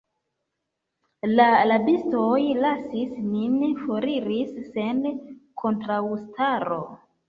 [1.39, 4.43] La rabistoj lasis nin foriri
[4.75, 5.09] sen
[5.67, 6.87] kontraŭstaro.